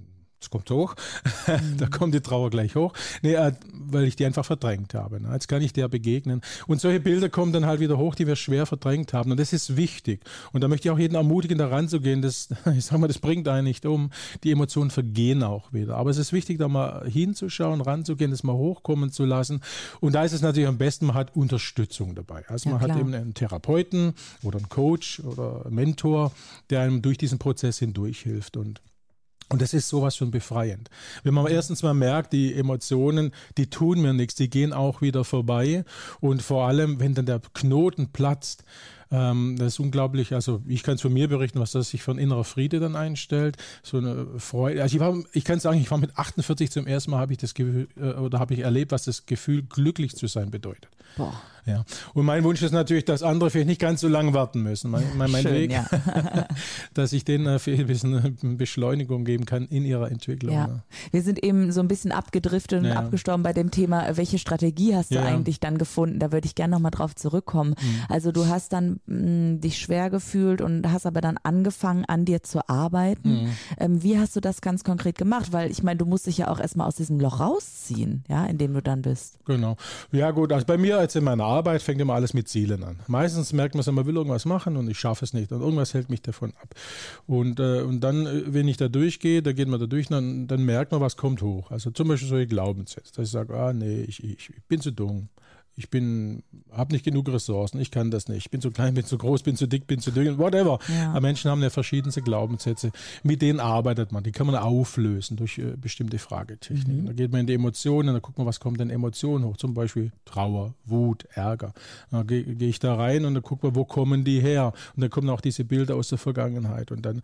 es 0.45 0.49
kommt 0.49 0.69
hoch, 0.69 0.95
mhm. 1.47 1.77
da 1.77 1.87
kommt 1.87 2.13
die 2.13 2.21
Trauer 2.21 2.49
gleich 2.49 2.75
hoch, 2.75 2.93
nee, 3.21 3.33
äh, 3.33 3.51
weil 3.73 4.05
ich 4.05 4.15
die 4.15 4.25
einfach 4.25 4.45
verdrängt 4.45 4.93
habe. 4.93 5.21
Ne? 5.21 5.29
Jetzt 5.33 5.47
kann 5.47 5.61
ich 5.61 5.73
der 5.73 5.87
begegnen. 5.87 6.41
Und 6.67 6.81
solche 6.81 6.99
Bilder 6.99 7.29
kommen 7.29 7.51
dann 7.51 7.65
halt 7.65 7.79
wieder 7.79 7.97
hoch, 7.97 8.15
die 8.15 8.27
wir 8.27 8.35
schwer 8.35 8.65
verdrängt 8.65 9.13
haben. 9.13 9.31
Und 9.31 9.39
das 9.39 9.53
ist 9.53 9.75
wichtig. 9.75 10.21
Und 10.53 10.61
da 10.61 10.67
möchte 10.67 10.87
ich 10.87 10.91
auch 10.91 10.99
jeden 10.99 11.15
ermutigen, 11.15 11.57
da 11.57 11.67
ranzugehen. 11.67 12.21
Das, 12.21 12.49
ich 12.77 12.85
sag 12.85 12.99
mal, 12.99 13.07
das 13.07 13.19
bringt 13.19 13.47
einen 13.47 13.65
nicht 13.65 13.85
um. 13.85 14.11
Die 14.43 14.51
Emotionen 14.51 14.91
vergehen 14.91 15.43
auch 15.43 15.73
wieder. 15.73 15.97
Aber 15.97 16.09
es 16.09 16.17
ist 16.17 16.33
wichtig, 16.33 16.59
da 16.59 16.67
mal 16.67 17.09
hinzuschauen, 17.09 17.81
ranzugehen, 17.81 18.31
das 18.31 18.43
mal 18.43 18.53
hochkommen 18.53 19.11
zu 19.11 19.25
lassen. 19.25 19.61
Und 19.99 20.13
da 20.13 20.23
ist 20.23 20.33
es 20.33 20.41
natürlich 20.41 20.69
am 20.69 20.77
besten, 20.77 21.07
man 21.07 21.15
hat 21.15 21.35
Unterstützung 21.35 22.15
dabei. 22.15 22.43
Also 22.47 22.69
man 22.69 22.81
ja, 22.81 22.89
hat 22.89 22.99
eben 22.99 23.13
einen 23.13 23.33
Therapeuten 23.33 24.13
oder 24.43 24.57
einen 24.57 24.69
Coach 24.69 25.19
oder 25.21 25.65
einen 25.65 25.75
Mentor, 25.75 26.31
der 26.69 26.81
einem 26.81 27.01
durch 27.01 27.17
diesen 27.17 27.39
Prozess 27.39 27.79
hindurch 27.79 28.19
hilft. 28.19 28.57
Und 28.57 28.81
und 29.49 29.61
das 29.61 29.73
ist 29.73 29.89
sowas 29.89 30.15
schon 30.15 30.31
befreiend. 30.31 30.89
Wenn 31.23 31.33
man 31.33 31.47
erstens 31.47 31.83
mal 31.83 31.93
merkt, 31.93 32.33
die 32.33 32.55
Emotionen, 32.55 33.31
die 33.57 33.69
tun 33.69 34.01
mir 34.01 34.13
nichts, 34.13 34.35
die 34.35 34.49
gehen 34.49 34.73
auch 34.73 35.01
wieder 35.01 35.23
vorbei. 35.23 35.85
Und 36.19 36.41
vor 36.41 36.67
allem, 36.67 36.99
wenn 36.99 37.13
dann 37.13 37.27
der 37.27 37.41
Knoten 37.53 38.11
platzt, 38.11 38.63
ähm, 39.11 39.55
das 39.57 39.73
ist 39.73 39.79
unglaublich, 39.79 40.33
also 40.33 40.61
ich 40.67 40.83
kann 40.83 40.95
es 40.95 41.01
von 41.01 41.13
mir 41.13 41.27
berichten, 41.27 41.59
was 41.59 41.71
das 41.71 41.89
sich 41.89 42.07
ein 42.07 42.17
innerer 42.17 42.43
Friede 42.43 42.79
dann 42.79 42.95
einstellt. 42.95 43.57
So 43.83 43.97
eine 43.97 44.27
Freude. 44.37 44.81
Also 44.81 44.95
ich, 44.95 44.99
war, 44.99 45.15
ich 45.33 45.43
kann 45.43 45.59
sagen, 45.59 45.79
ich 45.79 45.89
war 45.91 45.97
mit 45.97 46.17
48 46.17 46.71
zum 46.71 46.87
ersten 46.87 47.11
Mal, 47.11 47.19
habe 47.19 47.33
ich 47.33 47.39
das 47.39 47.53
Gefühl, 47.53 47.87
äh, 47.97 48.13
oder 48.13 48.39
habe 48.39 48.53
ich 48.53 48.61
erlebt, 48.61 48.91
was 48.91 49.03
das 49.03 49.25
Gefühl, 49.25 49.63
glücklich 49.63 50.15
zu 50.15 50.27
sein 50.27 50.51
bedeutet. 50.51 50.89
Boah. 51.17 51.33
Ja. 51.65 51.83
Und 52.13 52.25
mein 52.25 52.43
Wunsch 52.43 52.61
ist 52.61 52.73
natürlich, 52.73 53.05
dass 53.05 53.23
andere 53.23 53.49
vielleicht 53.49 53.67
nicht 53.67 53.81
ganz 53.81 54.01
so 54.01 54.07
lange 54.07 54.33
warten 54.33 54.61
müssen. 54.61 54.91
Mein, 54.91 55.03
mein, 55.17 55.31
mein 55.31 55.41
Schön, 55.41 55.53
Weg, 55.53 55.71
ja. 55.71 55.87
dass 56.93 57.11
ich 57.11 57.25
denen 57.25 57.47
äh, 57.47 57.59
ein 57.65 57.87
bisschen 57.87 58.57
Beschleunigung 58.57 59.25
geben 59.25 59.45
kann 59.45 59.65
in 59.65 59.83
ihrer 59.83 60.11
Entwicklung. 60.11 60.53
Ja. 60.53 60.67
ja. 60.67 60.83
Wir 61.11 61.23
sind 61.23 61.43
eben 61.43 61.71
so 61.71 61.81
ein 61.81 61.87
bisschen 61.87 62.11
abgedriftet 62.11 62.81
und 62.81 62.85
ja. 62.85 62.95
abgestorben 62.95 63.41
bei 63.41 63.53
dem 63.53 63.71
Thema, 63.71 64.15
welche 64.15 64.37
Strategie 64.37 64.95
hast 64.95 65.11
du 65.11 65.19
eigentlich 65.19 65.59
dann 65.59 65.79
gefunden? 65.79 66.19
Da 66.19 66.31
würde 66.31 66.45
ich 66.45 66.53
gerne 66.53 66.75
nochmal 66.75 66.91
drauf 66.91 67.15
zurückkommen. 67.15 67.75
Mhm. 67.81 67.99
Also 68.09 68.31
du 68.31 68.45
hast 68.45 68.71
dann 68.71 68.94
mh, 69.05 69.55
mm, 69.55 69.61
dich 69.61 69.77
schwer 69.79 70.09
gefühlt 70.09 70.61
und 70.61 70.91
hast 70.91 71.05
aber 71.05 71.21
dann 71.21 71.37
angefangen, 71.43 72.05
an 72.05 72.25
dir 72.25 72.43
zu 72.43 72.67
arbeiten. 72.69 73.43
Mhm. 73.43 73.49
Ähm, 73.79 74.03
wie 74.03 74.19
hast 74.19 74.35
du 74.35 74.41
das 74.41 74.61
ganz 74.61 74.83
konkret 74.83 75.17
gemacht? 75.17 75.51
Weil 75.53 75.71
ich 75.71 75.83
meine, 75.83 75.97
du 75.97 76.05
musst 76.05 76.27
dich 76.27 76.37
ja 76.37 76.49
auch 76.49 76.59
erstmal 76.59 76.87
aus 76.87 76.95
diesem 76.95 77.19
Loch 77.19 77.39
rausziehen, 77.39 78.23
ja, 78.27 78.45
in 78.45 78.57
dem 78.57 78.73
du 78.73 78.81
dann 78.81 79.01
bist. 79.01 79.39
Genau. 79.45 79.77
Ja 80.11 80.31
gut, 80.31 80.51
also 80.51 80.65
bei 80.65 80.77
mir 80.77 81.01
jetzt 81.01 81.15
in 81.15 81.23
meiner 81.23 81.45
Arbeit 81.45 81.81
fängt 81.81 82.01
immer 82.01 82.13
alles 82.13 82.33
mit 82.33 82.47
Zielen 82.47 82.83
an. 82.83 82.99
Meistens 83.07 83.53
merkt 83.53 83.75
man 83.75 83.81
es, 83.81 83.91
man 83.91 84.05
will 84.05 84.15
irgendwas 84.15 84.45
machen 84.45 84.77
und 84.77 84.89
ich 84.89 84.99
schaffe 84.99 85.25
es 85.25 85.33
nicht 85.33 85.51
und 85.51 85.61
irgendwas 85.61 85.93
hält 85.93 86.09
mich 86.09 86.21
davon 86.21 86.53
ab. 86.61 86.75
Und, 87.27 87.59
äh, 87.59 87.81
und 87.81 88.01
dann, 88.01 88.25
äh, 88.25 88.53
wenn 88.53 88.67
ich 88.67 88.77
da 88.77 88.87
durchgehe, 88.87 89.41
da 89.41 89.53
geht 89.53 89.67
man 89.67 89.79
da 89.79 89.85
durch, 89.85 90.07
dann, 90.07 90.47
dann 90.47 90.63
merkt 90.63 90.91
man, 90.91 91.01
was 91.01 91.17
kommt 91.17 91.41
hoch. 91.41 91.71
Also 91.71 91.91
zum 91.91 92.07
Beispiel 92.07 92.29
solche 92.29 92.47
Glaubenssätze, 92.47 93.13
dass 93.15 93.25
ich 93.25 93.31
sage, 93.31 93.55
ah 93.55 93.73
nee, 93.73 94.01
ich, 94.01 94.23
ich, 94.23 94.49
ich 94.49 94.63
bin 94.67 94.81
zu 94.81 94.91
dumm 94.91 95.29
ich 95.77 95.89
bin, 95.89 96.43
habe 96.71 96.93
nicht 96.93 97.03
genug 97.03 97.27
Ressourcen, 97.29 97.79
ich 97.79 97.91
kann 97.91 98.09
das 98.09 98.29
nicht, 98.29 98.45
ich 98.45 98.51
bin 98.51 98.61
zu 98.61 98.71
klein, 98.71 98.93
bin 98.93 99.05
zu 99.05 99.17
groß, 99.17 99.43
bin 99.43 99.57
zu 99.57 99.67
dick, 99.67 99.87
bin 99.87 99.99
zu 99.99 100.11
dünn, 100.11 100.37
whatever. 100.37 100.79
Ja. 100.87 101.11
Aber 101.11 101.21
Menschen 101.21 101.51
haben 101.51 101.61
ja 101.61 101.69
verschiedenste 101.69 102.21
Glaubenssätze, 102.21 102.91
mit 103.23 103.41
denen 103.41 103.59
arbeitet 103.59 104.11
man, 104.11 104.23
die 104.23 104.31
kann 104.31 104.47
man 104.47 104.55
auflösen 104.55 105.35
durch 105.35 105.57
äh, 105.57 105.75
bestimmte 105.75 106.17
Fragetechniken. 106.17 107.01
Mhm. 107.01 107.05
Da 107.07 107.13
geht 107.13 107.31
man 107.31 107.41
in 107.41 107.47
die 107.47 107.53
Emotionen, 107.53 108.13
da 108.13 108.19
guckt 108.19 108.37
man, 108.37 108.47
was 108.47 108.59
kommt 108.59 108.79
denn 108.79 108.89
Emotionen 108.89 109.43
hoch, 109.43 109.57
zum 109.57 109.73
Beispiel 109.73 110.11
Trauer, 110.23 110.73
Wut, 110.85 111.25
Ärger. 111.33 111.73
Da 112.09 112.23
gehe 112.23 112.43
geh 112.43 112.69
ich 112.69 112.79
da 112.79 112.95
rein 112.95 113.25
und 113.25 113.33
dann 113.33 113.43
guckt 113.43 113.63
man, 113.63 113.75
wo 113.75 113.83
kommen 113.83 114.23
die 114.23 114.39
her? 114.39 114.71
Und 114.95 115.01
dann 115.01 115.09
kommen 115.09 115.29
auch 115.29 115.41
diese 115.41 115.65
Bilder 115.65 115.95
aus 115.95 116.09
der 116.09 116.17
Vergangenheit 116.17 116.91
und 116.91 117.05
dann 117.05 117.21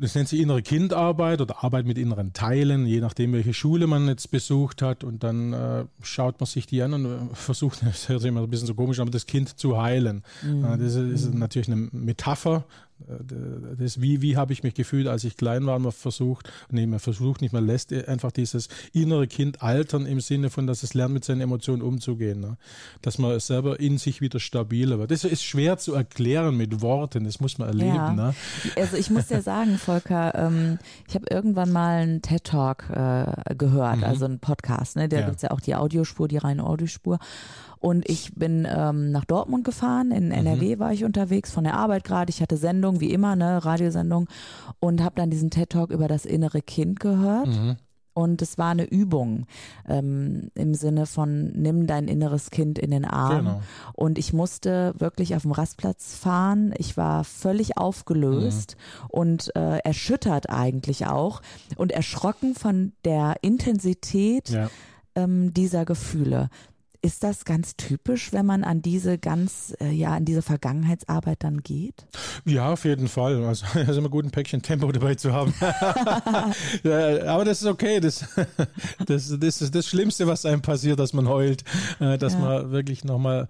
das 0.00 0.14
nennt 0.14 0.28
sich 0.28 0.40
innere 0.40 0.62
Kindarbeit 0.62 1.40
oder 1.40 1.62
Arbeit 1.62 1.84
mit 1.84 1.98
inneren 1.98 2.32
Teilen, 2.32 2.86
je 2.86 3.00
nachdem, 3.00 3.32
welche 3.32 3.52
Schule 3.52 3.86
man 3.86 4.08
jetzt 4.08 4.30
besucht 4.30 4.80
hat. 4.80 5.04
Und 5.04 5.22
dann 5.22 5.52
äh, 5.52 5.84
schaut 6.02 6.40
man 6.40 6.46
sich 6.46 6.66
die 6.66 6.82
an 6.82 6.94
und 6.94 7.04
äh, 7.04 7.34
versucht, 7.34 7.82
das 7.84 8.08
hört 8.08 8.20
sich 8.20 8.28
immer 8.28 8.42
ein 8.42 8.50
bisschen 8.50 8.66
so 8.66 8.74
komisch, 8.74 8.98
aber 8.98 9.10
das 9.10 9.26
Kind 9.26 9.58
zu 9.58 9.80
heilen. 9.80 10.22
Mhm. 10.42 10.62
Das 10.62 10.94
ist, 10.94 11.24
ist 11.26 11.34
natürlich 11.34 11.68
eine 11.68 11.88
Metapher 11.92 12.64
äh, 12.66 12.89
das, 13.78 14.00
wie, 14.00 14.22
wie 14.22 14.36
habe 14.36 14.52
ich 14.52 14.62
mich 14.62 14.74
gefühlt, 14.74 15.06
als 15.06 15.24
ich 15.24 15.36
klein 15.36 15.66
war, 15.66 15.78
man 15.78 15.92
versucht, 15.92 16.50
nee, 16.70 16.86
man 16.86 16.98
versucht 16.98 17.40
nicht, 17.40 17.52
man 17.52 17.66
lässt 17.66 17.92
einfach 17.92 18.30
dieses 18.32 18.68
innere 18.92 19.26
Kind 19.26 19.62
altern 19.62 20.06
im 20.06 20.20
Sinne 20.20 20.50
von, 20.50 20.66
dass 20.66 20.82
es 20.82 20.94
lernt, 20.94 21.14
mit 21.14 21.24
seinen 21.24 21.40
Emotionen 21.40 21.82
umzugehen. 21.82 22.40
Ne? 22.40 22.56
Dass 23.02 23.18
man 23.18 23.38
selber 23.40 23.80
in 23.80 23.98
sich 23.98 24.20
wieder 24.20 24.40
stabiler 24.40 24.98
wird. 24.98 25.10
Das 25.10 25.24
ist 25.24 25.42
schwer 25.42 25.78
zu 25.78 25.94
erklären 25.94 26.56
mit 26.56 26.80
Worten, 26.82 27.24
das 27.24 27.40
muss 27.40 27.58
man 27.58 27.68
erleben. 27.68 27.94
Ja. 27.94 28.12
Ne? 28.12 28.34
Also 28.76 28.96
ich 28.96 29.10
muss 29.10 29.28
ja 29.30 29.42
sagen, 29.42 29.78
Volker, 29.78 30.34
ähm, 30.34 30.78
ich 31.08 31.14
habe 31.14 31.26
irgendwann 31.30 31.72
mal 31.72 32.02
einen 32.02 32.22
TED-Talk 32.22 32.90
äh, 32.90 33.54
gehört, 33.54 33.98
mhm. 33.98 34.04
also 34.04 34.24
einen 34.24 34.38
Podcast, 34.38 34.96
ne? 34.96 35.08
da 35.08 35.20
ja. 35.20 35.26
gibt 35.26 35.36
es 35.36 35.42
ja 35.42 35.50
auch 35.50 35.60
die 35.60 35.74
Audiospur, 35.74 36.28
die 36.28 36.38
reine 36.38 36.64
Audiospur. 36.64 37.18
Und 37.80 38.06
ich 38.10 38.34
bin 38.34 38.68
ähm, 38.70 39.10
nach 39.10 39.24
Dortmund 39.24 39.64
gefahren, 39.64 40.10
in 40.10 40.32
NRW 40.32 40.76
mhm. 40.76 40.80
war 40.80 40.92
ich 40.92 41.02
unterwegs, 41.02 41.50
von 41.50 41.64
der 41.64 41.78
Arbeit 41.78 42.04
gerade. 42.04 42.28
Ich 42.28 42.42
hatte 42.42 42.58
Sendung, 42.58 42.89
wie 42.98 43.12
immer, 43.12 43.36
ne, 43.36 43.64
Radiosendung 43.64 44.26
und 44.80 45.02
habe 45.02 45.14
dann 45.14 45.30
diesen 45.30 45.50
TED-Talk 45.50 45.90
über 45.90 46.08
das 46.08 46.24
innere 46.24 46.60
Kind 46.62 46.98
gehört. 46.98 47.46
Mhm. 47.46 47.76
und 48.12 48.42
es 48.42 48.58
war 48.58 48.70
eine 48.70 48.84
Übung 48.84 49.46
ähm, 49.88 50.50
im 50.54 50.74
Sinne 50.74 51.06
von 51.06 51.52
nimm 51.52 51.86
dein 51.86 52.08
inneres 52.08 52.50
Kind 52.50 52.78
in 52.78 52.90
den 52.90 53.04
Arm. 53.04 53.44
Genau. 53.44 53.62
Und 53.94 54.18
ich 54.18 54.32
musste 54.32 54.94
wirklich 54.98 55.36
auf 55.36 55.42
dem 55.42 55.52
Rastplatz 55.52 56.16
fahren. 56.16 56.74
Ich 56.76 56.96
war 56.96 57.22
völlig 57.24 57.78
aufgelöst 57.78 58.76
mhm. 58.76 59.06
und 59.10 59.56
äh, 59.56 59.78
erschüttert 59.78 60.50
eigentlich 60.50 61.06
auch 61.06 61.40
und 61.76 61.92
erschrocken 61.92 62.54
von 62.54 62.92
der 63.04 63.36
Intensität 63.42 64.50
ja. 64.50 64.68
ähm, 65.14 65.54
dieser 65.54 65.84
Gefühle. 65.84 66.50
Ist 67.02 67.24
das 67.24 67.46
ganz 67.46 67.76
typisch, 67.76 68.30
wenn 68.32 68.44
man 68.44 68.62
an 68.62 68.82
diese 68.82 69.16
ganz, 69.16 69.74
äh, 69.80 69.90
ja, 69.90 70.10
an 70.10 70.26
diese 70.26 70.42
Vergangenheitsarbeit 70.42 71.42
dann 71.42 71.62
geht? 71.62 72.06
Ja, 72.44 72.72
auf 72.72 72.84
jeden 72.84 73.08
Fall. 73.08 73.42
Also 73.42 73.64
es 73.74 73.88
ist 73.88 73.96
immer 73.96 74.10
gut, 74.10 74.26
ein 74.26 74.30
Päckchen 74.30 74.60
Tempo 74.60 74.92
dabei 74.92 75.14
zu 75.14 75.32
haben. 75.32 75.54
aber 75.60 77.44
das 77.46 77.62
ist 77.62 77.68
okay. 77.68 78.00
Das, 78.00 78.26
das, 79.06 79.34
das 79.38 79.62
ist 79.62 79.74
das 79.74 79.86
Schlimmste, 79.86 80.26
was 80.26 80.44
einem 80.44 80.60
passiert, 80.60 80.98
dass 80.98 81.14
man 81.14 81.26
heult, 81.26 81.64
äh, 82.00 82.18
dass 82.18 82.34
ja. 82.34 82.38
man 82.38 82.70
wirklich 82.70 83.02
nochmal 83.02 83.48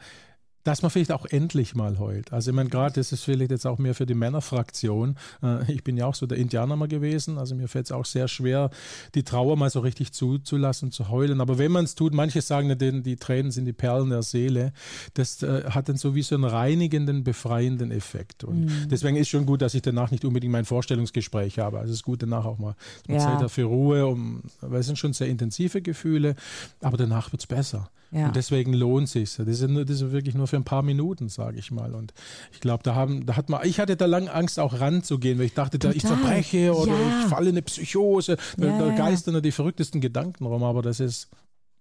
dass 0.65 0.83
man 0.83 0.91
vielleicht 0.91 1.13
auch 1.13 1.27
endlich 1.27 1.75
mal 1.75 1.99
heult. 1.99 2.33
Also 2.33 2.51
ich 2.51 2.55
meine, 2.55 2.69
gerade 2.69 2.95
das 2.95 3.13
ist 3.13 3.25
vielleicht 3.25 3.51
jetzt 3.51 3.67
auch 3.67 3.79
mehr 3.79 3.95
für 3.95 4.07
die 4.07 4.15
Männerfraktion. 4.15 5.17
Äh, 5.43 5.73
ich 5.73 5.85
bin 5.85 5.97
ja 5.97 6.07
auch 6.07 6.15
so 6.15 6.27
der 6.27 6.39
Indianer 6.39 6.77
mal 6.77 6.89
gewesen, 6.89 7.39
also 7.39 7.55
mir 7.55 7.69
fällt 7.69 7.87
es 7.87 7.93
auch 7.93 8.05
sehr 8.05 8.29
schwer, 8.29 8.71
die 9.15 9.23
Trauer 9.23 9.57
mal 9.57 9.71
so 9.71 9.81
richtig 9.81 10.13
zuzulassen, 10.13 10.93
zu 10.93 11.09
heulen. 11.09 11.41
Aber 11.41 11.59
wenn 11.59 11.73
man 11.73 11.85
es 11.85 11.95
tut, 11.95 12.13
manche 12.13 12.43
sagen, 12.43 12.77
die, 12.77 13.03
die 13.03 13.17
Tränen 13.17 13.51
sind 13.53 13.65
die 13.65 13.73
Perlen 13.73 14.11
der 14.11 14.23
Seele, 14.23 14.73
das 15.15 15.43
äh, 15.43 15.65
hat 15.71 15.89
dann 15.89 15.97
so 15.97 16.15
wie 16.15 16.23
so 16.23 16.35
einen 16.35 16.45
reinigenden, 16.45 17.25
befreienden 17.25 17.91
Effekt. 17.91 18.45
Und 18.45 18.67
mhm. 18.67 18.89
deswegen 18.91 19.17
ist 19.17 19.29
schon 19.29 19.47
gut, 19.47 19.63
dass 19.63 19.75
ich 19.75 19.83
danach 19.83 20.11
nicht 20.11 20.25
unbedingt 20.25 20.53
mein 20.53 20.65
Vorstellungsgespräch 20.65 21.59
habe. 21.59 21.79
Also 21.79 21.93
es 21.93 22.01
ist 22.01 22.05
gut, 22.05 22.23
danach 22.23 22.45
auch 22.45 22.59
mal 22.59 22.75
ja. 23.09 23.19
Zeit 23.19 23.51
für 23.51 23.65
Ruhe, 23.65 24.07
um, 24.07 24.43
weil 24.61 24.81
es 24.81 24.87
sind 24.87 24.99
schon 24.99 25.13
sehr 25.13 25.29
intensive 25.29 25.81
Gefühle, 25.81 26.35
aber 26.81 26.97
danach 26.97 27.33
wird 27.33 27.43
es 27.43 27.47
besser. 27.47 27.91
Ja. 28.13 28.27
Und 28.27 28.37
deswegen 28.37 28.73
lohnt 28.73 29.07
es 29.07 29.13
sich. 29.13 29.37
Das 29.37 29.47
ist, 29.47 29.63
das 29.63 29.91
ist 29.91 30.11
wirklich 30.11 30.35
nur 30.35 30.49
für 30.51 30.57
ein 30.57 30.65
paar 30.65 30.83
Minuten, 30.83 31.29
sage 31.29 31.59
ich 31.59 31.71
mal. 31.71 31.95
Und 31.95 32.13
ich 32.53 32.61
glaube, 32.61 32.83
da 32.83 32.95
haben, 32.95 33.25
da 33.25 33.37
hat 33.37 33.49
man, 33.49 33.65
ich 33.65 33.81
hatte 33.81 33.97
da 33.97 34.07
lange 34.07 34.33
Angst, 34.33 34.59
auch 34.59 34.79
ranzugehen, 34.81 35.39
weil 35.39 35.47
ich 35.47 35.55
dachte, 35.55 35.79
da 35.79 35.91
ich 35.91 36.05
zerbreche 36.05 36.75
oder 36.75 36.93
ja. 36.93 37.21
ich 37.21 37.27
falle 37.27 37.49
in 37.49 37.55
eine 37.55 37.63
Psychose. 37.63 38.37
Da, 38.57 38.67
ja, 38.67 38.79
da 38.79 38.91
geistern 38.95 39.35
ja 39.35 39.41
die 39.41 39.53
verrücktesten 39.53 40.01
Gedanken 40.01 40.45
rum, 40.45 40.63
aber 40.63 40.83
das 40.83 41.01
ist 41.01 41.31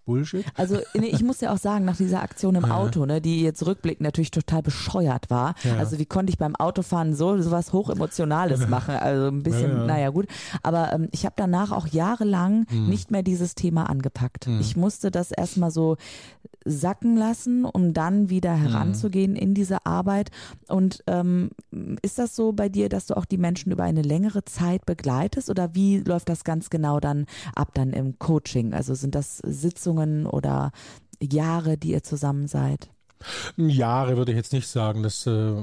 Bullshit. 0.06 0.46
Also 0.56 0.80
nee, 0.96 1.08
ich 1.08 1.24
muss 1.24 1.42
ja 1.42 1.54
auch 1.54 1.58
sagen, 1.58 1.86
nach 1.86 1.98
dieser 1.98 2.22
Aktion 2.22 2.56
im 2.56 2.66
Auto, 2.66 3.06
ne, 3.06 3.22
die 3.22 3.42
jetzt 3.42 3.66
rückblickend 3.66 4.02
natürlich 4.02 4.32
total 4.32 4.62
bescheuert 4.62 5.30
war. 5.30 5.56
Ja. 5.64 5.78
Also 5.78 6.00
wie 6.00 6.06
konnte 6.06 6.32
ich 6.32 6.38
beim 6.38 6.56
Autofahren 6.56 7.14
so 7.14 7.42
sowas 7.42 7.74
hochemotionales 7.74 8.68
machen? 8.68 8.96
Also 8.96 9.28
ein 9.28 9.44
bisschen, 9.44 9.72
ja, 9.72 9.78
ja. 9.78 9.86
naja 9.86 10.10
gut. 10.10 10.28
Aber 10.64 10.94
ähm, 10.94 11.10
ich 11.12 11.26
habe 11.26 11.36
danach 11.38 11.72
auch 11.72 11.88
jahrelang 11.88 12.66
hm. 12.70 12.90
nicht 12.90 13.12
mehr 13.12 13.24
dieses 13.24 13.56
Thema 13.56 13.90
angepackt. 13.90 14.48
Hm. 14.48 14.60
Ich 14.60 14.76
musste 14.76 15.12
das 15.12 15.32
erstmal 15.32 15.72
so 15.72 15.98
sacken 16.66 17.16
lassen, 17.16 17.66
um 17.66 17.94
dann 17.94 18.30
wieder 18.30 18.56
mhm. 18.56 18.62
heranzugehen 18.62 19.36
in 19.36 19.54
diese 19.54 19.86
Arbeit. 19.86 20.30
Und 20.68 21.04
ähm, 21.08 21.52
ist 22.02 22.20
das 22.20 22.36
so 22.36 22.52
bei 22.52 22.70
dir, 22.70 22.90
dass 22.90 23.08
du 23.08 23.18
auch 23.18 23.26
die 23.26 23.38
Menschen 23.38 23.72
über 23.72 23.84
eine 23.84 24.02
längere 24.02 24.46
Zeit 24.46 24.86
begleitest 24.86 25.50
oder 25.50 25.74
wie 25.74 26.00
läuft 26.00 26.30
das 26.30 26.44
ganz 26.44 26.70
genau 26.70 27.00
dann 27.00 27.26
ab 27.56 27.72
dann 27.74 27.92
im 27.92 28.20
Coaching? 28.20 28.74
Also 28.74 28.94
sind 28.94 29.16
das 29.16 29.38
Sitzungen 29.38 29.99
oder 30.26 30.72
Jahre, 31.22 31.78
die 31.78 31.92
ihr 31.92 32.04
zusammen 32.04 32.48
seid? 32.48 32.90
Jahre 33.58 34.18
würde 34.18 34.32
ich 34.32 34.38
jetzt 34.38 34.54
nicht 34.54 34.68
sagen. 34.68 35.04
Das, 35.04 35.26
äh, 35.28 35.54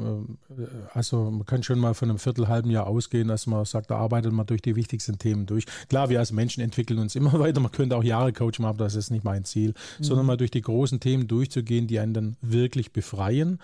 also 0.93 1.31
man 1.31 1.47
kann 1.47 1.63
schon 1.63 1.79
mal 1.79 1.95
von 1.95 2.11
einem 2.11 2.19
Viertel, 2.19 2.49
halben 2.49 2.71
Jahr 2.71 2.87
ausgehen, 2.87 3.29
dass 3.29 3.47
man 3.47 3.65
sagt, 3.65 3.91
da 3.91 3.97
arbeitet 3.97 4.33
man 4.33 4.47
durch 4.47 4.63
die 4.63 4.77
wichtigsten 4.77 5.19
Themen 5.19 5.47
durch. 5.47 5.65
Klar, 5.89 6.09
wir 6.09 6.19
als 6.19 6.33
Menschen 6.33 6.63
entwickeln 6.63 6.99
uns 6.99 7.15
immer 7.15 7.33
weiter. 7.39 7.61
Man 7.61 7.73
könnte 7.73 7.97
auch 7.97 8.05
Jahre 8.05 8.33
coachen, 8.33 8.65
aber 8.65 8.79
das 8.79 8.95
ist 8.95 9.11
nicht 9.11 9.25
mein 9.25 9.45
Ziel, 9.45 9.75
mhm. 9.99 10.05
sondern 10.05 10.27
mal 10.27 10.37
durch 10.37 10.51
die 10.51 10.63
großen 10.63 11.01
Themen 11.01 11.29
durchzugehen, 11.29 11.87
die 11.87 11.99
einen 11.99 12.15
dann 12.15 12.37
wirklich 12.41 12.93
befreien. 12.93 13.59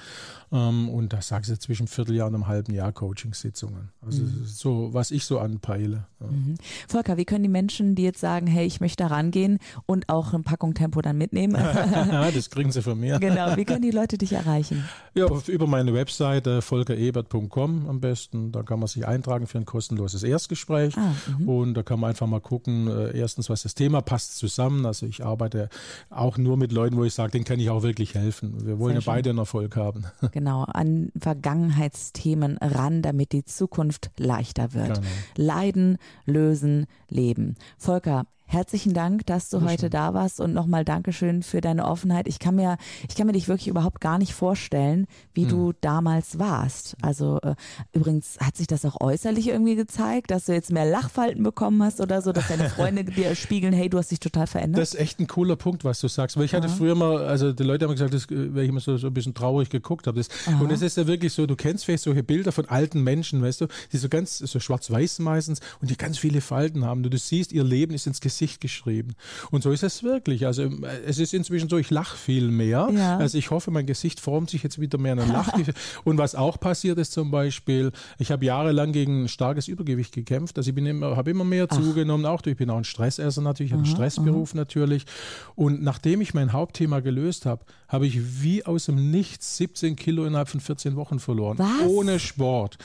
Ähm, 0.50 0.88
und 0.88 1.12
da 1.12 1.22
sagst 1.22 1.50
du 1.50 1.58
zwischen 1.58 1.87
Vierteljahr 1.87 2.28
und 2.28 2.34
einem 2.34 2.46
halben 2.46 2.72
Jahr 2.72 2.92
Coachingsitzungen. 2.92 3.90
Also 4.00 4.22
mhm. 4.22 4.44
so, 4.46 4.90
was 4.92 5.11
ich 5.11 5.25
so 5.25 5.38
anpeile. 5.38 6.06
Ja. 6.20 6.26
Mhm. 6.26 6.54
Volker, 6.88 7.16
wie 7.16 7.25
können 7.25 7.42
die 7.42 7.49
Menschen, 7.49 7.94
die 7.94 8.02
jetzt 8.02 8.20
sagen, 8.20 8.46
hey, 8.46 8.66
ich 8.66 8.80
möchte 8.80 9.04
da 9.04 9.08
rangehen 9.08 9.58
und 9.87 10.08
auch 10.08 10.32
eine 10.32 10.42
Packung 10.42 10.75
Tempo 10.75 11.00
dann 11.02 11.18
mitnehmen? 11.18 11.54
das 12.34 12.50
kriegen 12.50 12.72
sie 12.72 12.82
von 12.82 12.99
mir. 12.99 13.18
Genau, 13.18 13.56
wie 13.56 13.64
können 13.64 13.82
die 13.83 13.91
Leute 13.91 14.19
dich 14.19 14.33
erreichen? 14.33 14.89
Ja, 15.15 15.27
über 15.49 15.67
meine 15.67 15.93
Webseite 15.95 16.62
volkerebert.com 16.62 17.89
am 17.89 18.01
besten. 18.01 18.53
Da 18.53 18.62
kann 18.62 18.79
man 18.79 18.89
sich 18.89 19.07
eintragen 19.07 19.47
für 19.47 19.59
ein 19.59 19.65
kostenloses 19.65 20.23
Erstgespräch. 20.23 20.97
Ah, 20.97 21.15
mhm. 21.39 21.49
und 21.49 21.75
da 21.75 21.83
kann 21.83 22.01
man 22.01 22.11
einfach 22.11 22.27
mal 22.27 22.41
gucken, 22.41 22.89
äh, 22.89 23.19
erstens, 23.19 23.51
was 23.51 23.62
das 23.62 23.75
Thema 23.75 24.01
passt 24.01 24.37
zusammen. 24.37 24.87
Also 24.87 25.07
ich 25.07 25.25
arbeite 25.25 25.69
auch 26.11 26.39
nur 26.39 26.57
mit 26.57 26.73
Leuten, 26.73 26.97
wo 26.97 27.05
ich 27.05 27.15
sage, 27.15 27.33
denen 27.33 27.45
kann 27.45 27.59
ich 27.61 27.69
auch 27.69 27.83
wirklich 27.83 28.15
helfen. 28.15 28.67
Wir 28.67 28.79
wollen 28.79 28.95
ja 28.95 29.03
beide 29.05 29.31
einen 29.31 29.39
Erfolg 29.39 29.77
haben. 29.77 30.05
Genau 30.31 30.53
genau, 30.53 30.65
an 30.65 31.11
Vergangenheitsthemen 31.19 32.59
ran, 32.59 33.03
damit 33.03 33.33
die 33.33 33.45
Zukunft 33.45 34.11
leichter 34.19 34.75
wird. 34.75 34.95
Genau. 34.95 35.09
Leiden, 35.37 35.99
lösen, 36.27 36.87
leben. 37.09 37.57
Volker, 37.79 38.27
Herzlichen 38.52 38.92
Dank, 38.92 39.25
dass 39.25 39.49
du 39.49 39.62
heute 39.62 39.88
da 39.88 40.12
warst 40.12 40.38
und 40.38 40.52
nochmal 40.52 40.85
Dankeschön 40.85 41.42
für 41.42 41.62
deine 41.62 41.87
Offenheit. 41.87 42.28
Ich 42.28 42.38
kann 42.38 42.54
mir, 42.54 42.76
ich 43.09 43.14
kann 43.14 43.26
mir 43.26 43.32
dich 43.32 43.49
wirklich 43.49 43.66
überhaupt 43.66 44.02
gar 44.02 44.18
nicht 44.18 44.35
vorstellen, 44.35 45.06
wie 45.32 45.44
hm. 45.44 45.49
du 45.49 45.73
damals 45.80 46.38
warst. 46.38 46.94
Also 47.00 47.40
äh, 47.40 47.54
übrigens 47.94 48.37
hat 48.40 48.59
sich 48.59 48.66
das 48.66 48.85
auch 48.85 49.00
äußerlich 49.00 49.49
irgendwie 49.49 49.75
gezeigt, 49.75 50.30
dass 50.30 50.44
du 50.44 50.52
jetzt 50.52 50.71
mehr 50.71 50.85
Lachfalten 50.85 51.42
bekommen 51.42 51.82
hast 51.82 51.99
oder 52.02 52.21
so, 52.21 52.32
dass 52.32 52.49
deine 52.49 52.68
Freunde 52.68 53.04
dir 53.06 53.35
spiegeln, 53.37 53.73
hey, 53.73 53.88
du 53.88 53.97
hast 53.97 54.11
dich 54.11 54.21
total 54.21 54.47
verändert. 54.47 54.82
Das 54.82 54.92
ist 54.92 55.00
echt 55.00 55.18
ein 55.18 55.28
cooler 55.28 55.56
Punkt, 55.56 55.82
was 55.82 56.00
du 56.00 56.09
sagst. 56.09 56.37
Weil 56.37 56.44
ich 56.44 56.52
hatte 56.52 56.68
früher 56.68 56.94
mal, 56.94 57.25
also 57.25 57.54
die 57.54 57.62
Leute 57.62 57.87
haben 57.87 57.92
gesagt, 57.92 58.12
dass, 58.12 58.26
äh, 58.26 58.54
weil 58.54 58.64
ich 58.64 58.68
immer 58.68 58.80
so, 58.80 58.99
so 58.99 59.06
ein 59.06 59.14
bisschen 59.14 59.32
traurig 59.32 59.71
geguckt 59.71 60.06
habe. 60.06 60.21
Und 60.61 60.71
es 60.71 60.82
ist 60.82 60.99
ja 60.99 61.06
wirklich 61.06 61.32
so, 61.32 61.47
du 61.47 61.56
kennst 61.56 61.87
vielleicht 61.87 62.04
solche 62.04 62.23
Bilder 62.23 62.52
von 62.52 62.66
alten 62.66 63.02
Menschen, 63.02 63.40
weißt 63.40 63.62
du, 63.62 63.68
die 63.92 63.97
so 63.97 64.11
ganz, 64.11 64.37
so 64.37 64.61
schwarz-weiß 64.61 65.21
meistens 65.21 65.61
und 65.80 65.88
die 65.88 65.97
ganz 65.97 66.18
viele 66.18 66.42
Falten 66.42 66.85
haben. 66.85 67.02
Du, 67.02 67.09
du 67.09 67.16
siehst, 67.16 67.50
ihr 67.52 67.64
Leben 67.64 67.94
ist 67.94 68.06
ins 68.06 68.21
Gesicht 68.21 68.41
Gesicht 68.42 68.61
geschrieben. 68.61 69.14
Und 69.52 69.62
so 69.62 69.70
ist 69.70 69.84
es 69.84 70.02
wirklich. 70.02 70.46
Also 70.46 70.68
es 71.06 71.18
ist 71.18 71.32
inzwischen 71.32 71.68
so, 71.68 71.78
ich 71.78 71.90
lache 71.90 72.16
viel 72.16 72.49
mehr. 72.49 72.88
Ja. 72.92 73.18
Also 73.18 73.38
ich 73.38 73.50
hoffe, 73.50 73.70
mein 73.70 73.87
Gesicht 73.87 74.18
formt 74.18 74.50
sich 74.50 74.64
jetzt 74.64 74.80
wieder 74.80 74.99
mehr 74.99 75.12
in 75.12 75.20
ein 75.20 75.28
Lach. 75.32 75.52
und 76.02 76.18
was 76.18 76.34
auch 76.34 76.58
passiert 76.58 76.99
ist 76.99 77.12
zum 77.12 77.30
Beispiel, 77.30 77.92
ich 78.18 78.32
habe 78.32 78.44
jahrelang 78.44 78.90
gegen 78.90 79.28
starkes 79.28 79.68
Übergewicht 79.68 80.12
gekämpft. 80.12 80.58
Also 80.58 80.70
ich 80.70 80.75
bin 80.75 80.87
immer, 80.87 81.16
habe 81.16 81.30
immer 81.30 81.44
mehr 81.44 81.68
Ach. 81.70 81.76
zugenommen, 81.76 82.26
auch 82.26 82.42
ich 82.44 82.56
bin 82.56 82.68
auch 82.70 82.78
ein 82.78 82.84
Stressesser 82.84 83.42
natürlich, 83.42 83.72
einen 83.72 83.87
Stressberuf 83.87 84.50
aha. 84.50 84.58
natürlich. 84.58 85.04
Und 85.54 85.82
nachdem 85.82 86.20
ich 86.20 86.34
mein 86.34 86.52
Hauptthema 86.52 86.99
gelöst 86.99 87.46
habe, 87.46 87.64
habe 87.87 88.06
ich 88.06 88.42
wie 88.42 88.66
aus 88.66 88.87
dem 88.87 89.12
Nichts 89.12 89.56
17 89.58 89.94
Kilo 89.94 90.25
innerhalb 90.25 90.49
von 90.49 90.61
14 90.61 90.96
Wochen 90.96 91.20
verloren. 91.20 91.58
Was? 91.58 91.87
Ohne 91.87 92.18
Sport. 92.18 92.78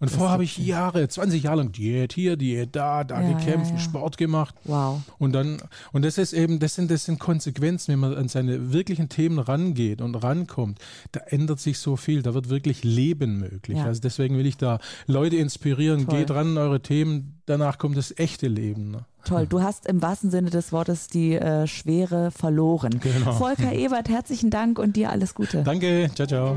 Und 0.00 0.10
vorher 0.10 0.30
habe 0.30 0.44
ich 0.44 0.58
Jahre, 0.58 1.08
20 1.08 1.44
Jahre 1.44 1.58
lang 1.58 1.72
Diät 1.72 2.12
hier, 2.12 2.36
Diät 2.36 2.74
da, 2.74 3.04
da 3.04 3.22
ja, 3.22 3.32
gekämpft, 3.32 3.70
ja, 3.70 3.76
ja. 3.76 3.80
Sport 3.80 4.18
gemacht. 4.18 4.54
Wow. 4.64 5.00
Und 5.18 5.32
dann, 5.32 5.62
und 5.92 6.04
das 6.04 6.18
ist 6.18 6.32
eben, 6.32 6.58
das 6.58 6.74
sind, 6.74 6.90
das 6.90 7.04
sind 7.04 7.20
Konsequenzen, 7.20 7.92
wenn 7.92 8.00
man 8.00 8.14
an 8.14 8.28
seine 8.28 8.72
wirklichen 8.72 9.08
Themen 9.08 9.38
rangeht 9.38 10.02
und 10.02 10.16
rankommt, 10.16 10.78
da 11.12 11.20
ändert 11.20 11.60
sich 11.60 11.78
so 11.78 11.96
viel, 11.96 12.22
da 12.22 12.34
wird 12.34 12.50
wirklich 12.50 12.82
Leben 12.84 13.38
möglich. 13.38 13.78
Also 13.78 14.00
deswegen 14.00 14.36
will 14.36 14.46
ich 14.46 14.56
da 14.56 14.78
Leute 15.06 15.36
inspirieren, 15.36 16.06
Toll. 16.06 16.18
geht 16.18 16.30
ran 16.30 16.48
an 16.48 16.58
eure 16.58 16.80
Themen, 16.80 17.40
danach 17.46 17.78
kommt 17.78 17.96
das 17.96 18.16
echte 18.18 18.48
Leben. 18.48 18.90
Ne? 18.90 19.04
Toll, 19.24 19.46
du 19.46 19.62
hast 19.62 19.86
im 19.86 20.02
wahrsten 20.02 20.30
Sinne 20.30 20.50
des 20.50 20.72
Wortes 20.72 21.06
die 21.06 21.34
äh, 21.34 21.66
Schwere 21.66 22.30
verloren. 22.30 23.00
Genau. 23.00 23.32
Volker 23.32 23.72
Ebert, 23.72 24.08
herzlichen 24.08 24.50
Dank 24.50 24.78
und 24.78 24.96
dir 24.96 25.10
alles 25.10 25.34
Gute. 25.34 25.62
Danke, 25.62 26.10
ciao, 26.14 26.26
ciao. 26.26 26.56